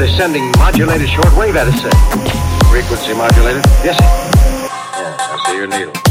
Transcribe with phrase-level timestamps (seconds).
[0.00, 1.90] descending modulated shortwave Edison.
[2.70, 3.62] Frequency modulated.
[3.84, 4.68] Yes, sir.
[4.98, 6.09] Yeah, I see your needle.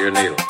[0.00, 0.49] Your needle.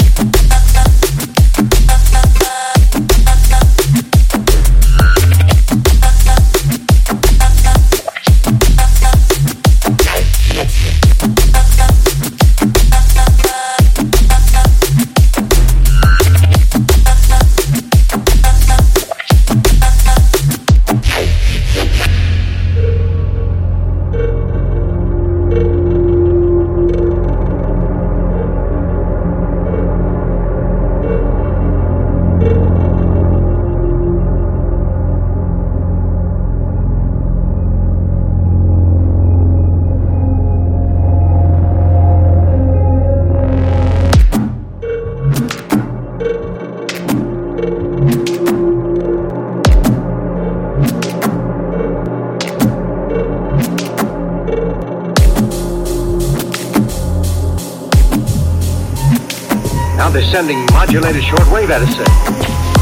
[60.01, 62.07] Now they're sending modulated shortwave at Edison.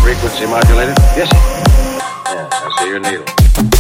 [0.04, 0.94] Frequency modulated.
[1.16, 1.28] Yes.
[1.32, 3.77] Yeah, I see your needle.